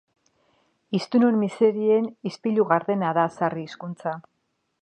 [0.99, 4.19] Hiztunon miserien ispilu gardena da sarri hizkuntza.